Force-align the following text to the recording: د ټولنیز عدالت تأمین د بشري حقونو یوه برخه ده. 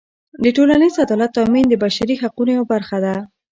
د 0.43 0.45
ټولنیز 0.57 0.95
عدالت 1.03 1.31
تأمین 1.37 1.65
د 1.69 1.73
بشري 1.83 2.15
حقونو 2.21 2.51
یوه 2.57 2.65
برخه 2.73 2.97
ده. 3.05 3.15